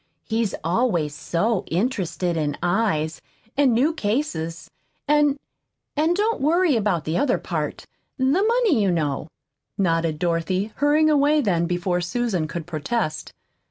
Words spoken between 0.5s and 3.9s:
always so interested in eyes, and